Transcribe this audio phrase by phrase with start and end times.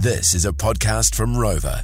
[0.00, 1.82] This is a podcast from Rova.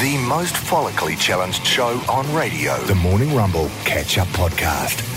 [0.00, 2.76] The most follically challenged show on radio.
[2.84, 5.08] The Morning Rumble Catch Up Podcast.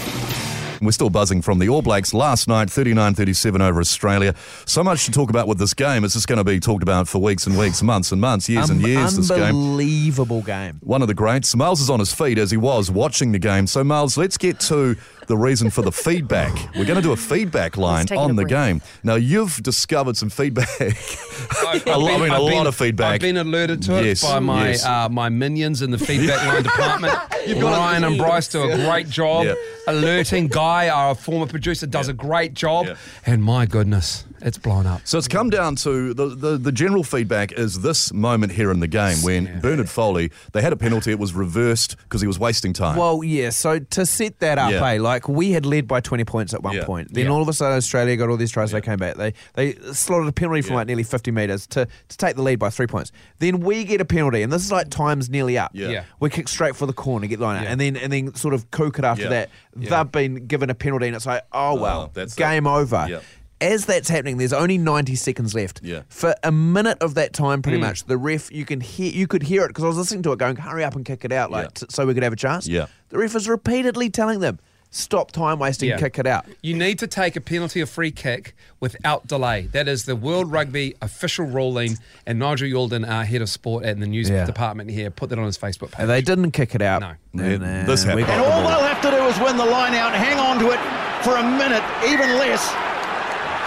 [0.82, 4.36] We're still buzzing from the All Blacks last night, 39 37 over Australia.
[4.66, 6.04] So much to talk about with this game.
[6.04, 8.70] It's just going to be talked about for weeks and weeks, months and months, years
[8.70, 9.16] and Um, years.
[9.16, 9.42] This game.
[9.42, 10.78] Unbelievable game.
[10.84, 11.56] One of the greats.
[11.56, 13.66] Miles is on his feet as he was watching the game.
[13.68, 14.96] So, Miles, let's get to
[15.28, 16.54] the reason for the feedback.
[16.76, 18.50] We're going to do a feedback line on the breath.
[18.50, 18.82] game.
[19.04, 20.70] Now, you've discovered some feedback.
[20.82, 23.14] I've, I mean, a I've lot of feedback.
[23.16, 24.86] I've been alerted to it by my yes.
[24.86, 27.14] uh, my minions in the feedback line department.
[27.62, 29.54] Ryan and Bryce do a great job Yeah.
[29.88, 30.48] alerting.
[30.48, 32.88] Guy, our former producer, does a great job.
[32.88, 32.96] Yeah.
[33.26, 35.02] And my goodness, it's blown up.
[35.06, 38.80] So it's come down to the, the, the general feedback is this moment here in
[38.80, 42.40] the game when Bernard Foley, they had a penalty, it was reversed because he was
[42.40, 42.98] wasting time.
[42.98, 43.50] Well, yeah.
[43.52, 44.84] So to set that up, Yeah.
[44.84, 46.86] eh, like we had led by 20 points at one Yeah.
[46.86, 47.14] point.
[47.14, 47.32] Then Yeah.
[47.32, 48.72] all of a sudden, Australia got all these tries.
[48.72, 49.16] They came back.
[49.16, 50.78] They they slotted a penalty from Yeah.
[50.78, 53.12] like nearly 50 metres to, to take the lead by three points.
[53.40, 55.72] Then we get a penalty, and this is like times nearly up.
[55.74, 55.90] Yeah.
[55.90, 56.04] Yeah.
[56.20, 57.72] We kick straight for the corner, get the line out, Yeah.
[57.72, 59.30] and then and then sort of cook it after Yeah.
[59.30, 59.50] that.
[59.76, 62.38] They've been given a penalty, and it's like, oh well, that's it.
[62.38, 63.06] game over.
[63.10, 63.20] Yeah.
[63.62, 65.80] As that's happening, there's only 90 seconds left.
[65.82, 66.02] Yeah.
[66.10, 67.64] For a minute of that time, Mm.
[67.64, 70.24] pretty much, the ref you can hear you could hear it because I was listening
[70.24, 71.70] to it, going, "Hurry up and kick it out, like Yeah.
[71.74, 72.88] t- so we could have a chance." Yeah.
[73.10, 74.60] The ref is repeatedly telling them,
[74.92, 75.98] "Stop time wasting, Yeah.
[75.98, 79.68] kick it out." You need to take a penalty or free kick without delay.
[79.74, 81.98] That is the World Rugby official ruling.
[82.26, 84.46] And Nigel Yalden, our head of sport at the news Yeah.
[84.46, 86.00] department here, put that on his Facebook page.
[86.00, 87.02] And they didn't kick it out.
[87.02, 87.12] No.
[87.44, 88.28] And, Yeah, uh, this happened.
[88.30, 90.72] And all they'll have to do is win the line out and hang on to
[90.72, 90.80] it
[91.24, 92.72] for a minute, even less.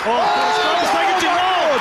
[0.06, 1.80] Oh, he's taken too long.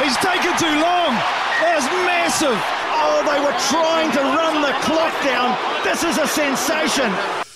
[0.00, 1.12] He's taken too long.
[1.60, 2.56] That's massive.
[3.02, 5.56] Oh, they were trying to run the clock down.
[5.84, 7.10] This is a sensation.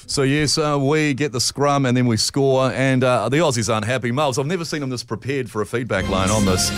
[0.06, 3.72] So yes, uh, we get the scrum and then we score, and uh, the Aussies
[3.72, 4.12] aren't happy.
[4.12, 6.70] Miles, I've never seen them this prepared for a feedback line on this.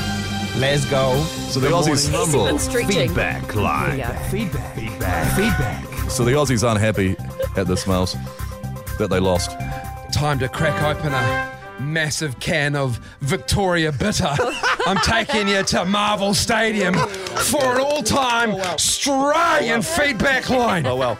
[0.56, 1.20] Let's go.
[1.50, 3.08] So the Aussies, Excellent stretching.
[3.08, 3.98] Feedback line.
[3.98, 4.16] Yeah.
[4.30, 4.74] Feedback.
[4.74, 5.36] Feedback.
[5.36, 6.10] Feedback.
[6.10, 7.16] so the Aussies aren't happy
[7.56, 8.14] at this, Miles,
[8.98, 9.50] that they lost.
[10.12, 14.34] time to crack open a massive can of Victoria Bitter.
[14.86, 20.86] I'm taking you to Marvel Stadium for an all-time Australian feedback line.
[20.86, 21.18] Oh well.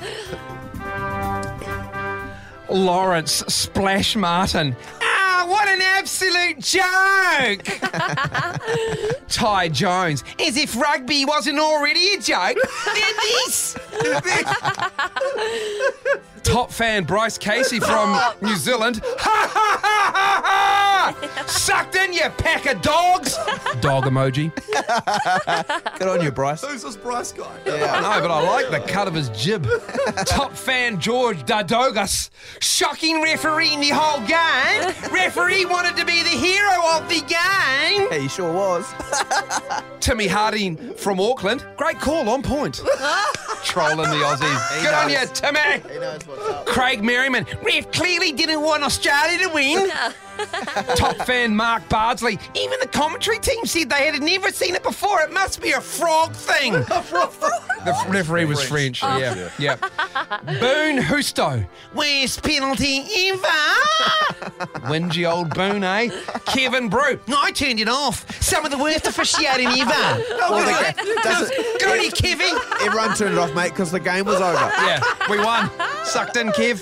[2.68, 4.74] Lawrence Splash Martin.
[5.00, 7.62] Ah, what an absolute joke!
[9.28, 12.56] Ty Jones, as if rugby wasn't already a joke.
[12.86, 13.76] then this.
[16.42, 19.00] Top fan Bryce Casey from New Zealand.
[19.04, 19.85] Ha ha ha ha ha!
[21.46, 23.36] Sucked in, you pack of dogs.
[23.80, 24.54] Dog emoji.
[25.98, 26.62] Good on you, Bryce.
[26.62, 27.56] Who's this Bryce guy?
[27.66, 29.66] Yeah, I know, but I like the cut of his jib.
[30.26, 32.30] Top fan George Dadogas.
[32.60, 35.12] Shocking referee in the whole game.
[35.12, 38.08] Referee wanted to be the hero of the game.
[38.10, 38.86] Hey, he sure was.
[40.00, 41.64] Timmy Harding from Auckland.
[41.76, 42.80] Great call, on point.
[43.66, 44.82] Trolling the Aussies.
[44.82, 45.92] Good on you, Timmy.
[45.92, 46.66] He knows what's up.
[46.66, 47.44] Craig Merriman.
[47.62, 49.90] Ref clearly didn't want Australia to win.
[50.96, 52.38] Top fan Mark Bardsley.
[52.54, 55.20] Even the commentary team said they had never seen it before.
[55.22, 56.72] It must be a frog thing.
[56.72, 59.02] the referee was French.
[59.02, 59.16] Oh.
[59.18, 59.76] Yeah, yeah.
[60.60, 61.66] Boone Husto.
[61.94, 63.40] Worst penalty ever.
[64.86, 66.08] Whingy old Boone, eh?
[66.46, 67.18] Kevin Brew.
[67.26, 68.24] No, I turned it off.
[68.42, 69.90] Some of the worst officiating ever.
[70.38, 72.56] Well, the ga- does it- Good on Kevin.
[72.82, 74.54] Everyone turned it off, mate, because the game was over.
[74.58, 75.70] Yeah, we won.
[76.04, 76.80] Sucked in, Kev.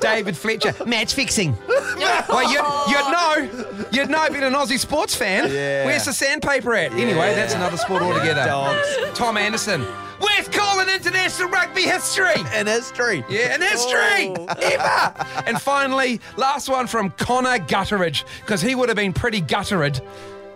[0.00, 1.56] David Fletcher, match fixing.
[1.68, 2.60] Well, you,
[2.92, 3.86] you'd know.
[3.92, 5.50] You'd know being an Aussie sports fan.
[5.52, 5.84] Yeah.
[5.84, 6.92] Where's the sandpaper at?
[6.92, 8.44] Anyway, that's another sport altogether.
[8.44, 8.96] Dogs.
[9.14, 9.84] Tom Anderson.
[10.20, 12.40] Worst call in international rugby history.
[12.54, 13.24] In history.
[13.28, 14.46] Yeah, in history, oh.
[14.62, 15.46] ever.
[15.46, 20.00] And finally, last one from Connor Gutteridge, because he would have been pretty guttered.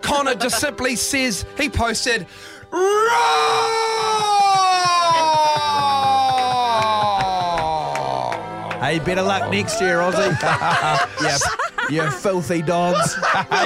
[0.02, 2.26] Connor just simply says, he posted,
[2.70, 3.60] Raw!
[8.80, 10.38] Hey, better luck next year, Aussie.
[11.22, 11.38] yeah,
[11.88, 13.16] you filthy dogs.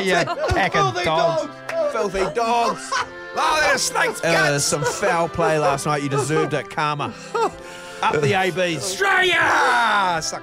[0.00, 1.50] yeah, pack of dogs.
[1.93, 2.93] filthy dogs.
[3.36, 6.02] Oh, there's snake's Uh, some foul play last night.
[6.02, 7.12] You deserved it, karma.
[8.02, 8.76] Up the ABs.
[8.84, 10.20] Australia!
[10.22, 10.42] Suck